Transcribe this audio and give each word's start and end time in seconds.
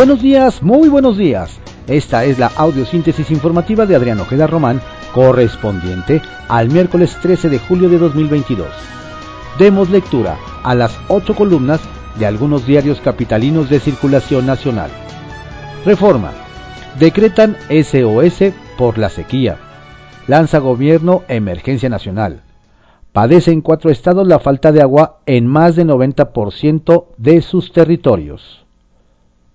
Buenos 0.00 0.22
días, 0.22 0.62
muy 0.62 0.88
buenos 0.88 1.18
días. 1.18 1.60
Esta 1.86 2.24
es 2.24 2.38
la 2.38 2.46
audiosíntesis 2.46 3.30
informativa 3.30 3.84
de 3.84 3.94
Adrián 3.94 4.18
Ojeda 4.18 4.46
Román, 4.46 4.80
correspondiente 5.12 6.22
al 6.48 6.70
miércoles 6.70 7.18
13 7.20 7.50
de 7.50 7.58
julio 7.58 7.90
de 7.90 7.98
2022. 7.98 8.66
Demos 9.58 9.90
lectura 9.90 10.38
a 10.62 10.74
las 10.74 10.98
ocho 11.08 11.34
columnas 11.34 11.82
de 12.18 12.24
algunos 12.24 12.64
diarios 12.64 12.98
capitalinos 13.02 13.68
de 13.68 13.78
circulación 13.78 14.46
nacional. 14.46 14.90
Reforma. 15.84 16.30
Decretan 16.98 17.58
SOS 17.68 18.54
por 18.78 18.96
la 18.96 19.10
sequía. 19.10 19.58
Lanza 20.26 20.60
gobierno 20.60 21.24
emergencia 21.28 21.90
nacional. 21.90 22.40
Padecen 23.12 23.60
cuatro 23.60 23.90
estados 23.90 24.26
la 24.26 24.38
falta 24.38 24.72
de 24.72 24.80
agua 24.80 25.18
en 25.26 25.46
más 25.46 25.76
del 25.76 25.88
90% 25.88 27.04
de 27.18 27.42
sus 27.42 27.74
territorios. 27.74 28.64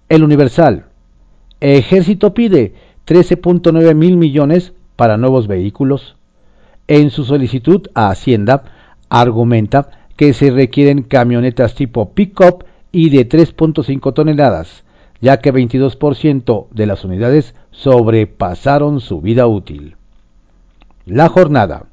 El 0.07 0.23
Universal. 0.23 0.85
Ejército 1.61 2.35
pide 2.35 2.75
13.9 3.07 3.95
mil 3.95 4.17
millones 4.17 4.73
para 4.95 5.17
nuevos 5.17 5.47
vehículos. 5.47 6.15
En 6.87 7.09
su 7.09 7.25
solicitud 7.25 7.87
a 7.95 8.11
Hacienda, 8.11 8.65
argumenta 9.09 9.89
que 10.15 10.33
se 10.33 10.51
requieren 10.51 11.01
camionetas 11.01 11.73
tipo 11.73 12.11
pick-up 12.11 12.65
y 12.91 13.09
de 13.09 13.27
3.5 13.27 14.13
toneladas, 14.13 14.83
ya 15.21 15.37
que 15.37 15.51
22% 15.51 16.67
de 16.69 16.85
las 16.85 17.03
unidades 17.03 17.55
sobrepasaron 17.71 19.01
su 19.01 19.21
vida 19.21 19.47
útil. 19.47 19.95
La 21.07 21.29
jornada 21.29 21.87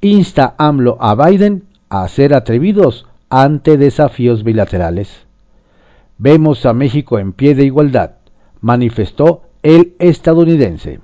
insta 0.00 0.56
AMLO 0.58 0.96
a 1.00 1.14
Biden 1.14 1.62
a 1.88 2.08
ser 2.08 2.34
atrevidos 2.34 3.06
ante 3.30 3.76
desafíos 3.76 4.42
bilaterales. 4.42 5.23
Vemos 6.18 6.64
a 6.64 6.72
México 6.72 7.18
en 7.18 7.32
pie 7.32 7.56
de 7.56 7.64
igualdad, 7.64 8.12
manifestó 8.60 9.42
el 9.64 9.94
estadounidense. 9.98 11.00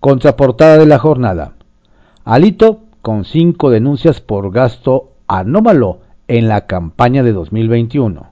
Contraportada 0.00 0.78
de 0.78 0.86
la 0.86 0.98
jornada. 0.98 1.52
Alito 2.24 2.80
con 3.02 3.26
cinco 3.26 3.68
denuncias 3.68 4.22
por 4.22 4.50
gasto 4.50 5.12
anómalo 5.28 6.00
en 6.28 6.48
la 6.48 6.66
campaña 6.66 7.22
de 7.22 7.32
2021. 7.32 8.30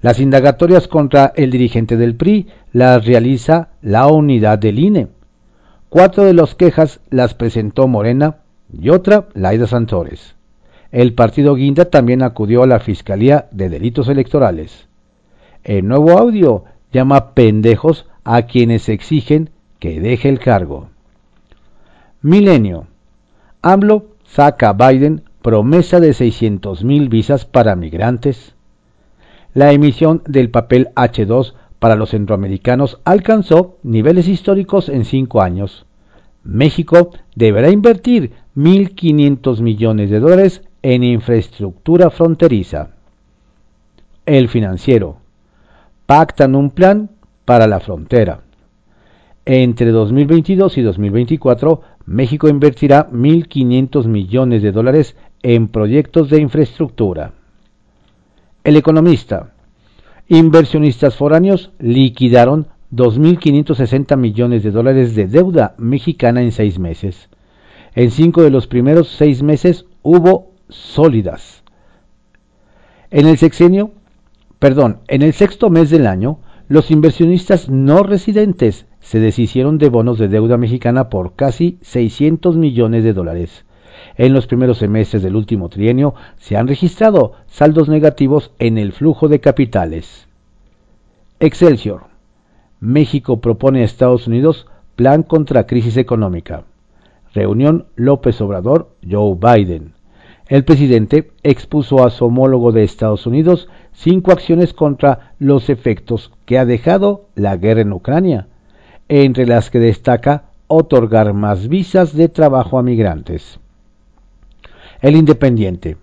Las 0.00 0.18
indagatorias 0.18 0.88
contra 0.88 1.32
el 1.36 1.50
dirigente 1.50 1.98
del 1.98 2.14
PRI 2.14 2.46
las 2.72 3.04
realiza 3.04 3.68
la 3.82 4.06
unidad 4.06 4.58
del 4.58 4.78
INE. 4.78 5.08
Cuatro 5.90 6.24
de 6.24 6.32
las 6.32 6.54
quejas 6.54 7.00
las 7.10 7.34
presentó 7.34 7.86
Morena 7.86 8.36
y 8.72 8.88
otra 8.88 9.26
Laida 9.34 9.66
Santores. 9.66 10.37
El 10.90 11.12
partido 11.12 11.54
Guinda 11.54 11.86
también 11.86 12.22
acudió 12.22 12.62
a 12.62 12.66
la 12.66 12.80
Fiscalía 12.80 13.48
de 13.50 13.68
Delitos 13.68 14.08
Electorales. 14.08 14.88
El 15.62 15.86
nuevo 15.86 16.18
audio 16.18 16.64
llama 16.92 17.34
pendejos 17.34 18.06
a 18.24 18.42
quienes 18.42 18.88
exigen 18.88 19.50
que 19.78 20.00
deje 20.00 20.28
el 20.28 20.38
cargo. 20.38 20.88
Milenio. 22.22 22.86
AMLO 23.60 24.06
saca 24.24 24.70
a 24.70 24.72
Biden 24.72 25.24
promesa 25.42 26.00
de 26.00 26.10
600.000 26.10 27.08
visas 27.08 27.44
para 27.44 27.76
migrantes. 27.76 28.54
La 29.54 29.72
emisión 29.72 30.22
del 30.26 30.50
papel 30.50 30.88
H2 30.94 31.54
para 31.78 31.96
los 31.96 32.10
centroamericanos 32.10 32.98
alcanzó 33.04 33.76
niveles 33.82 34.26
históricos 34.26 34.88
en 34.88 35.04
cinco 35.04 35.42
años. 35.42 35.86
México 36.44 37.10
deberá 37.34 37.70
invertir 37.70 38.32
1.500 38.56 39.60
millones 39.60 40.10
de 40.10 40.20
dólares 40.20 40.62
en 40.82 41.04
infraestructura 41.04 42.10
fronteriza. 42.10 42.90
El 44.24 44.48
financiero. 44.48 45.18
Pactan 46.06 46.54
un 46.54 46.70
plan 46.70 47.10
para 47.44 47.66
la 47.66 47.80
frontera. 47.80 48.42
Entre 49.44 49.90
2022 49.90 50.78
y 50.78 50.82
2024, 50.82 51.80
México 52.06 52.48
invertirá 52.48 53.10
1.500 53.10 54.06
millones 54.06 54.62
de 54.62 54.72
dólares 54.72 55.16
en 55.42 55.68
proyectos 55.68 56.28
de 56.30 56.40
infraestructura. 56.40 57.32
El 58.64 58.76
economista. 58.76 59.52
Inversionistas 60.28 61.16
foráneos 61.16 61.70
liquidaron 61.78 62.68
2.560 62.92 64.16
millones 64.16 64.62
de 64.62 64.70
dólares 64.70 65.14
de 65.14 65.26
deuda 65.26 65.74
mexicana 65.78 66.42
en 66.42 66.52
seis 66.52 66.78
meses. 66.78 67.28
En 67.94 68.10
cinco 68.10 68.42
de 68.42 68.50
los 68.50 68.66
primeros 68.66 69.08
seis 69.08 69.42
meses 69.42 69.84
hubo 70.02 70.52
sólidas. 70.68 71.62
En 73.10 73.26
el 73.26 73.38
sexenio, 73.38 73.92
perdón, 74.58 74.98
en 75.08 75.22
el 75.22 75.32
sexto 75.32 75.70
mes 75.70 75.90
del 75.90 76.06
año, 76.06 76.40
los 76.68 76.90
inversionistas 76.90 77.70
no 77.70 78.02
residentes 78.02 78.86
se 79.00 79.20
deshicieron 79.20 79.78
de 79.78 79.88
bonos 79.88 80.18
de 80.18 80.28
deuda 80.28 80.58
mexicana 80.58 81.08
por 81.08 81.34
casi 81.34 81.78
600 81.82 82.56
millones 82.56 83.04
de 83.04 83.14
dólares. 83.14 83.64
En 84.16 84.32
los 84.32 84.46
primeros 84.46 84.78
semestres 84.78 85.22
del 85.22 85.36
último 85.36 85.68
trienio 85.68 86.14
se 86.36 86.56
han 86.56 86.68
registrado 86.68 87.32
saldos 87.46 87.88
negativos 87.88 88.52
en 88.58 88.78
el 88.78 88.92
flujo 88.92 89.28
de 89.28 89.40
capitales. 89.40 90.28
Excelsior. 91.40 92.17
México 92.80 93.40
propone 93.40 93.82
a 93.82 93.84
Estados 93.84 94.26
Unidos 94.26 94.66
plan 94.96 95.22
contra 95.22 95.66
crisis 95.66 95.96
económica. 95.96 96.64
Reunión 97.34 97.86
López 97.96 98.40
Obrador, 98.40 98.90
Joe 99.08 99.36
Biden. 99.36 99.92
El 100.48 100.64
presidente 100.64 101.30
expuso 101.42 102.04
a 102.04 102.10
su 102.10 102.24
homólogo 102.24 102.72
de 102.72 102.82
Estados 102.82 103.26
Unidos 103.26 103.68
cinco 103.92 104.32
acciones 104.32 104.72
contra 104.72 105.34
los 105.38 105.68
efectos 105.68 106.32
que 106.46 106.58
ha 106.58 106.64
dejado 106.64 107.26
la 107.34 107.56
guerra 107.56 107.82
en 107.82 107.92
Ucrania, 107.92 108.48
entre 109.08 109.46
las 109.46 109.70
que 109.70 109.78
destaca 109.78 110.44
otorgar 110.68 111.34
más 111.34 111.68
visas 111.68 112.14
de 112.14 112.28
trabajo 112.28 112.78
a 112.78 112.82
migrantes. 112.82 113.60
El 115.00 115.16
Independiente. 115.16 115.96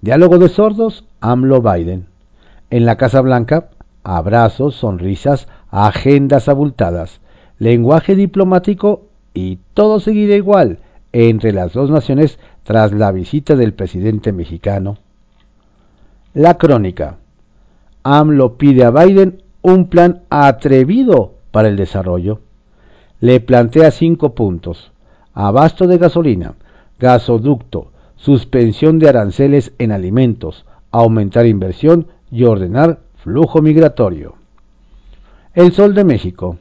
Diálogo 0.00 0.38
de 0.38 0.48
sordos, 0.48 1.04
AMLO 1.20 1.62
Biden. 1.62 2.06
En 2.70 2.84
la 2.86 2.96
Casa 2.96 3.20
Blanca, 3.20 3.70
abrazos, 4.02 4.74
sonrisas, 4.74 5.46
agendas 5.76 6.48
abultadas, 6.48 7.20
lenguaje 7.58 8.14
diplomático 8.14 9.08
y 9.34 9.58
todo 9.74 9.98
seguirá 9.98 10.36
igual 10.36 10.78
entre 11.12 11.52
las 11.52 11.72
dos 11.72 11.90
naciones 11.90 12.38
tras 12.62 12.92
la 12.92 13.10
visita 13.10 13.56
del 13.56 13.74
presidente 13.74 14.32
mexicano. 14.32 14.98
La 16.32 16.58
crónica. 16.58 17.16
AMLO 18.04 18.56
pide 18.56 18.84
a 18.84 18.92
Biden 18.92 19.42
un 19.62 19.88
plan 19.88 20.22
atrevido 20.30 21.34
para 21.50 21.66
el 21.66 21.76
desarrollo. 21.76 22.40
Le 23.18 23.40
plantea 23.40 23.90
cinco 23.90 24.36
puntos. 24.36 24.92
Abasto 25.32 25.88
de 25.88 25.98
gasolina, 25.98 26.54
gasoducto, 27.00 27.90
suspensión 28.14 29.00
de 29.00 29.08
aranceles 29.08 29.72
en 29.78 29.90
alimentos, 29.90 30.66
aumentar 30.92 31.46
inversión 31.46 32.06
y 32.30 32.44
ordenar 32.44 33.00
flujo 33.16 33.60
migratorio. 33.60 34.43
El 35.54 35.70
Sol 35.70 35.94
de 35.94 36.02
México. 36.02 36.58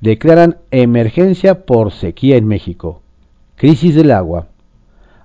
Declaran 0.00 0.56
emergencia 0.72 1.64
por 1.64 1.92
sequía 1.92 2.36
en 2.36 2.48
México. 2.48 3.02
Crisis 3.54 3.94
del 3.94 4.10
agua. 4.10 4.48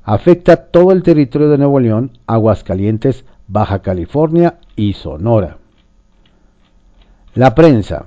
Afecta 0.04 0.68
todo 0.68 0.92
el 0.92 1.02
territorio 1.02 1.50
de 1.50 1.58
Nuevo 1.58 1.80
León, 1.80 2.12
Aguascalientes, 2.28 3.26
Baja 3.48 3.80
California 3.80 4.60
y 4.76 4.94
Sonora. 4.94 5.58
La 7.34 7.56
prensa. 7.56 8.06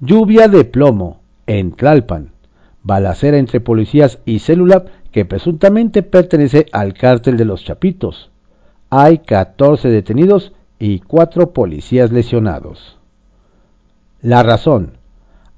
Lluvia 0.00 0.48
de 0.48 0.64
plomo 0.64 1.20
en 1.46 1.70
Tlalpan. 1.70 2.32
Balacera 2.82 3.38
entre 3.38 3.60
policías 3.60 4.18
y 4.24 4.40
célula 4.40 4.86
que 5.12 5.24
presuntamente 5.24 6.02
pertenece 6.02 6.66
al 6.72 6.94
cártel 6.94 7.36
de 7.36 7.44
los 7.44 7.64
Chapitos. 7.64 8.32
Hay 8.90 9.18
14 9.18 9.88
detenidos 9.88 10.52
y 10.80 10.98
4 10.98 11.52
policías 11.52 12.10
lesionados. 12.10 12.97
La 14.20 14.42
razón. 14.42 14.92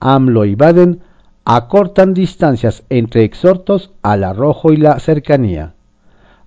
AMLO 0.00 0.44
y 0.44 0.54
Baden 0.54 1.00
acortan 1.44 2.14
distancias 2.14 2.84
entre 2.88 3.24
exhortos 3.24 3.90
al 4.02 4.24
arrojo 4.24 4.72
y 4.72 4.76
la 4.76 4.98
cercanía. 5.00 5.74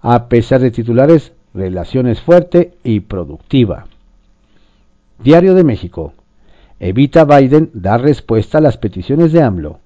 A 0.02 0.28
pesar 0.28 0.62
de 0.62 0.72
titulares, 0.72 1.34
relaciones 1.54 2.22
fuerte 2.22 2.74
y 2.84 3.02
productiva. 3.02 3.86
Diario 5.24 5.54
de 5.54 5.64
México. 5.64 6.14
Evita 6.80 7.26
Biden 7.26 7.70
dar 7.74 8.02
respuesta 8.02 8.58
a 8.58 8.62
las 8.62 8.78
peticiones 8.78 9.32
de 9.32 9.42
AMLO 9.42 9.80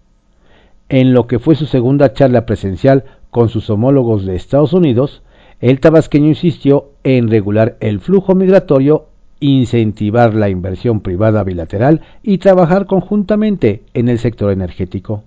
en 0.90 1.14
lo 1.14 1.28
que 1.28 1.40
fue 1.40 1.56
su 1.56 1.66
segunda 1.66 2.14
charla 2.14 2.46
presencial 2.46 3.04
con 3.30 3.50
sus 3.50 3.70
homólogos 3.70 4.26
de 4.26 4.36
Estados 4.36 4.74
Unidos, 4.74 5.22
el 5.60 5.80
tabasqueño 5.80 6.28
insistió 6.28 6.92
en 7.04 7.30
regular 7.30 7.78
el 7.80 8.00
flujo 8.00 8.36
migratorio, 8.36 9.08
incentivar 9.40 10.34
la 10.34 10.50
inversión 10.50 11.02
privada 11.02 11.44
bilateral 11.44 12.02
y 12.24 12.38
trabajar 12.40 12.86
conjuntamente 12.86 13.84
en 13.94 14.10
el 14.10 14.20
sector 14.20 14.52
energético. 14.52 15.24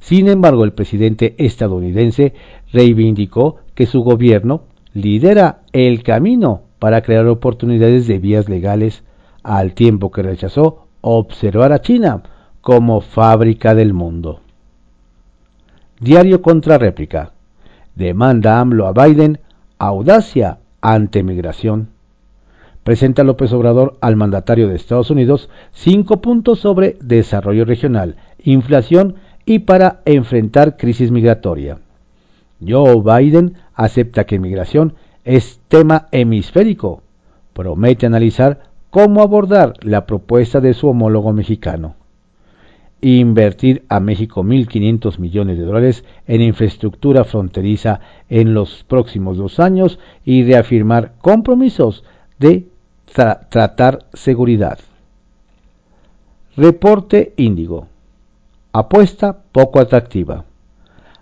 Sin 0.00 0.28
embargo, 0.28 0.64
el 0.64 0.72
presidente 0.72 1.34
estadounidense 1.38 2.34
reivindicó 2.72 3.56
que 3.74 3.86
su 3.86 4.02
gobierno 4.02 4.62
lidera 4.92 5.62
el 5.72 6.02
camino 6.02 6.62
para 6.78 7.02
crear 7.02 7.26
oportunidades 7.26 8.06
de 8.06 8.18
vías 8.18 8.48
legales, 8.48 9.02
al 9.42 9.74
tiempo 9.74 10.10
que 10.10 10.22
rechazó 10.22 10.86
observar 11.00 11.72
a 11.72 11.80
China 11.80 12.22
como 12.60 13.00
fábrica 13.00 13.74
del 13.74 13.94
mundo. 13.94 14.40
Diario 16.00 16.42
contra 16.42 16.78
réplica. 16.78 17.32
Demanda 17.94 18.60
AMLO 18.60 18.86
a 18.86 18.92
Biden 18.92 19.38
audacia 19.78 20.58
ante 20.80 21.22
migración. 21.22 21.95
Presenta 22.86 23.24
López 23.24 23.52
Obrador 23.52 23.96
al 24.00 24.14
mandatario 24.14 24.68
de 24.68 24.76
Estados 24.76 25.10
Unidos 25.10 25.50
cinco 25.72 26.20
puntos 26.20 26.60
sobre 26.60 26.96
desarrollo 27.02 27.64
regional, 27.64 28.14
inflación 28.38 29.16
y 29.44 29.58
para 29.58 30.02
enfrentar 30.04 30.76
crisis 30.76 31.10
migratoria. 31.10 31.80
Joe 32.64 33.02
Biden 33.02 33.54
acepta 33.74 34.22
que 34.22 34.38
migración 34.38 34.94
es 35.24 35.58
tema 35.66 36.06
hemisférico. 36.12 37.02
Promete 37.54 38.06
analizar 38.06 38.60
cómo 38.90 39.20
abordar 39.20 39.72
la 39.82 40.06
propuesta 40.06 40.60
de 40.60 40.72
su 40.72 40.86
homólogo 40.86 41.32
mexicano. 41.32 41.96
Invertir 43.00 43.84
a 43.88 43.98
México 43.98 44.44
1.500 44.44 45.18
millones 45.18 45.58
de 45.58 45.64
dólares 45.64 46.04
en 46.28 46.40
infraestructura 46.40 47.24
fronteriza 47.24 47.98
en 48.28 48.54
los 48.54 48.84
próximos 48.84 49.38
dos 49.38 49.58
años 49.58 49.98
y 50.24 50.44
reafirmar 50.44 51.14
compromisos 51.20 52.04
de 52.38 52.68
tratar 53.16 54.04
seguridad. 54.12 54.78
Reporte 56.54 57.32
Índigo. 57.36 57.86
Apuesta 58.72 59.38
poco 59.52 59.80
atractiva. 59.80 60.44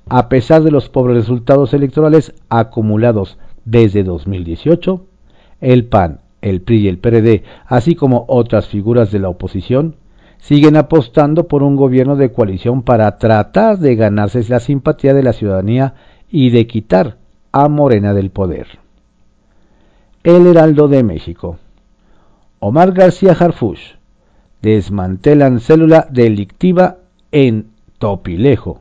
A 0.08 0.28
pesar 0.28 0.62
de 0.64 0.72
los 0.72 0.88
pobres 0.88 1.16
resultados 1.16 1.72
electorales 1.72 2.34
acumulados 2.48 3.38
desde 3.64 4.02
2018, 4.02 5.04
el 5.60 5.86
PAN, 5.86 6.20
el 6.42 6.62
PRI 6.62 6.80
y 6.80 6.88
el 6.88 6.98
PRD, 6.98 7.44
así 7.66 7.94
como 7.94 8.24
otras 8.28 8.66
figuras 8.66 9.12
de 9.12 9.20
la 9.20 9.28
oposición, 9.28 9.94
siguen 10.38 10.76
apostando 10.76 11.46
por 11.46 11.62
un 11.62 11.76
gobierno 11.76 12.16
de 12.16 12.32
coalición 12.32 12.82
para 12.82 13.18
tratar 13.18 13.78
de 13.78 13.94
ganarse 13.94 14.44
la 14.48 14.60
simpatía 14.60 15.14
de 15.14 15.22
la 15.22 15.32
ciudadanía 15.32 15.94
y 16.28 16.50
de 16.50 16.66
quitar 16.66 17.16
a 17.52 17.68
Morena 17.68 18.12
del 18.12 18.30
poder. 18.30 18.66
El 20.24 20.46
Heraldo 20.46 20.88
de 20.88 21.02
México. 21.02 21.58
Omar 22.66 22.92
García 22.92 23.36
Harfush. 23.38 23.96
Desmantelan 24.62 25.60
célula 25.60 26.08
delictiva 26.10 26.96
en 27.30 27.66
Topilejo. 27.98 28.80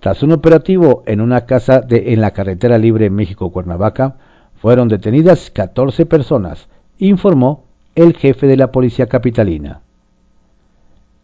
Tras 0.00 0.24
un 0.24 0.32
operativo 0.32 1.04
en 1.06 1.20
una 1.20 1.46
casa 1.46 1.82
de, 1.82 2.12
en 2.12 2.20
la 2.20 2.32
carretera 2.32 2.78
libre 2.78 3.08
México-Cuernavaca, 3.08 4.16
fueron 4.56 4.88
detenidas 4.88 5.52
14 5.52 6.04
personas, 6.04 6.66
informó 6.98 7.66
el 7.94 8.16
jefe 8.16 8.48
de 8.48 8.56
la 8.56 8.72
policía 8.72 9.06
capitalina. 9.06 9.82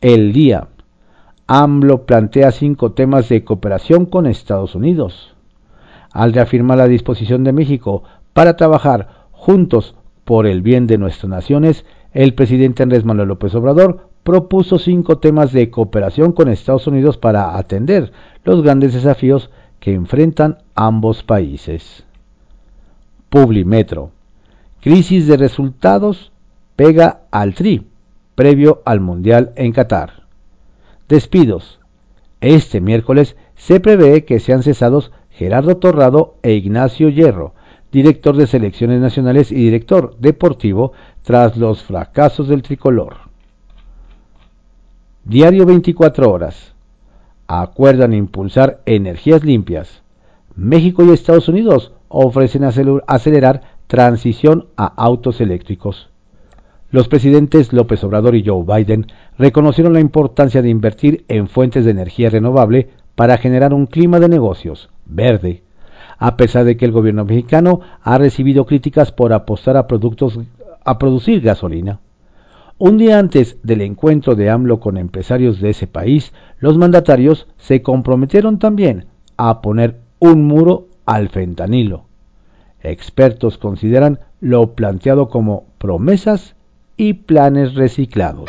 El 0.01 0.33
día. 0.33 0.69
AMLO 1.49 2.07
plantea 2.07 2.53
cinco 2.53 2.93
temas 2.93 3.29
de 3.29 3.43
cooperación 3.43 4.07
con 4.07 4.29
Estados 4.29 4.77
Unidos. 4.77 5.35
Al 6.13 6.33
reafirmar 6.33 6.79
la 6.79 6.87
disposición 6.87 7.43
de 7.43 7.53
México 7.53 8.05
para 8.35 8.57
trabajar 8.57 9.27
juntos 9.33 9.97
por 10.25 10.47
el 10.47 10.63
bien 10.63 10.87
de 10.87 10.99
nuestras 10.99 11.29
naciones, 11.29 11.85
el 12.13 12.35
presidente 12.35 12.83
Andrés 12.83 13.05
Manuel 13.05 13.29
López 13.29 13.55
Obrador 13.55 14.09
propuso 14.23 14.79
cinco 14.79 15.19
temas 15.19 15.53
de 15.53 15.71
cooperación 15.71 16.33
con 16.33 16.49
Estados 16.49 16.87
Unidos 16.87 17.19
para 17.19 17.57
atender 17.57 18.13
los 18.45 18.63
grandes 18.63 18.95
desafíos 18.95 19.51
que 19.81 19.93
enfrentan 19.95 20.59
ambos 20.75 21.23
países. 21.23 22.05
Publimetro. 23.29 24.11
Crisis 24.81 25.27
de 25.27 25.37
resultados 25.37 26.33
pega 26.77 27.23
al 27.31 27.55
TRI, 27.55 27.87
previo 28.35 28.83
al 28.85 29.01
Mundial 29.01 29.53
en 29.57 29.73
Qatar. 29.73 30.25
Despidos. 31.09 31.81
Este 32.41 32.81
miércoles 32.81 33.37
se 33.57 33.81
prevé 33.81 34.25
que 34.25 34.41
sean 34.41 34.63
cesados 34.63 35.13
Gerardo 35.31 35.77
Torrado 35.79 36.37
e 36.43 36.53
Ignacio 36.53 37.09
Hierro, 37.09 37.55
director 37.93 38.37
de 38.37 38.47
selecciones 38.47 39.01
nacionales 39.01 39.53
y 39.53 39.57
director 39.57 40.17
deportivo, 40.19 40.93
tras 41.23 41.57
los 41.57 41.83
fracasos 41.83 42.49
del 42.49 42.63
tricolor. 42.63 43.17
Diario 45.25 45.67
24 45.67 46.33
horas. 46.33 46.75
Acuerdan 47.47 48.15
impulsar 48.15 48.81
energías 48.87 49.45
limpias. 49.45 50.03
México 50.57 51.05
y 51.05 51.11
Estados 51.11 51.49
Unidos 51.49 51.93
ofrecen 52.09 52.65
acelerar 52.65 53.63
transición 53.87 54.67
a 54.77 54.87
autos 54.87 55.41
eléctricos. 55.41 56.09
Los 56.91 57.09
presidentes 57.09 57.73
López 57.73 58.03
Obrador 58.05 58.35
y 58.35 58.45
Joe 58.45 58.65
Biden 58.65 59.07
reconocieron 59.39 59.93
la 59.93 60.01
importancia 60.01 60.61
de 60.61 60.69
invertir 60.69 61.25
en 61.29 61.49
fuentes 61.49 61.85
de 61.85 61.91
energía 61.91 62.31
renovable 62.31 62.91
para 63.15 63.39
generar 63.39 63.73
un 63.73 63.87
clima 63.87 64.19
de 64.19 64.29
negocios 64.29 64.91
verde, 65.07 65.63
a 66.23 66.37
pesar 66.37 66.65
de 66.65 66.77
que 66.77 66.85
el 66.85 66.93
gobierno 66.93 67.25
mexicano 67.25 67.81
ha 68.01 68.17
recibido 68.17 68.65
críticas 68.65 69.11
por 69.11 69.33
apostar 69.33 69.77
a 69.77 69.89
productos 69.89 70.39
a 70.85 70.97
producir 70.97 71.41
gasolina. 71.41 71.99
Un 72.79 72.97
día 72.97 73.19
antes 73.19 73.57
del 73.65 73.81
encuentro 73.81 74.37
de 74.37 74.49
AMLO 74.49 74.79
con 74.79 74.99
empresarios 74.99 75.61
de 75.61 75.71
ese 75.71 75.89
país, 75.89 76.33
los 76.61 76.79
mandatarios 76.79 77.49
se 77.59 77.83
comprometieron 77.83 78.61
también 78.61 79.07
a 79.37 79.61
poner 79.63 79.99
un 80.21 80.47
muro 80.47 80.87
al 81.07 81.29
fentanilo. 81.29 82.05
Expertos 82.83 83.59
consideran 83.59 84.21
lo 84.41 84.77
planteado 84.77 85.29
como 85.29 85.65
promesas 85.79 86.55
y 86.97 87.15
planes 87.15 87.75
reciclados. 87.75 88.49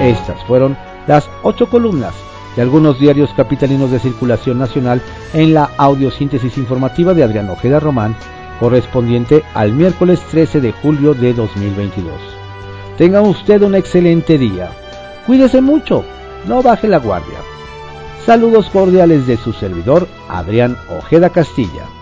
Estas 0.00 0.42
fueron 0.44 0.78
las 1.06 1.28
ocho 1.42 1.68
columnas 1.68 2.14
de 2.56 2.62
algunos 2.62 2.98
diarios 2.98 3.30
capitalinos 3.36 3.90
de 3.90 4.00
circulación 4.00 4.58
nacional 4.58 5.02
en 5.34 5.54
la 5.54 5.70
audiosíntesis 5.76 6.56
informativa 6.58 7.14
de 7.14 7.22
Adrián 7.22 7.50
Ojeda 7.50 7.78
Román 7.78 8.16
correspondiente 8.58 9.44
al 9.54 9.72
miércoles 9.72 10.20
13 10.30 10.60
de 10.60 10.72
julio 10.72 11.14
de 11.14 11.34
2022. 11.34 12.14
Tenga 12.96 13.20
usted 13.20 13.62
un 13.62 13.74
excelente 13.74 14.38
día. 14.38 14.70
Cuídese 15.26 15.60
mucho, 15.60 16.04
no 16.46 16.62
baje 16.62 16.88
la 16.88 16.98
guardia. 16.98 17.38
Saludos 18.24 18.70
cordiales 18.70 19.26
de 19.26 19.36
su 19.36 19.52
servidor, 19.52 20.08
Adrián 20.28 20.76
Ojeda 20.88 21.30
Castilla. 21.30 21.95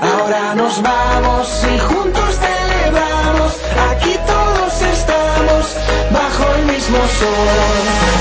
Ahora 0.00 0.54
nos 0.54 0.80
vamos 0.80 1.64
y 1.70 1.78
juntos 1.78 2.38
celebramos. 2.38 3.52
Aquí 3.90 4.16
todos 4.26 4.80
estamos 4.80 5.76
bajo 6.10 6.54
el 6.56 6.64
mismo 6.64 6.96
sol. 6.96 8.11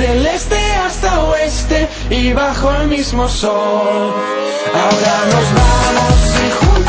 del 0.00 0.26
este 0.26 0.56
hasta 0.76 1.24
oeste 1.24 1.86
y 2.08 2.32
bajo 2.32 2.72
el 2.72 2.88
mismo 2.88 3.28
sol. 3.28 4.14
Ahora 4.74 5.14
nos 5.26 5.48
vamos 5.60 6.20
y 6.40 6.64
juntos. 6.64 6.79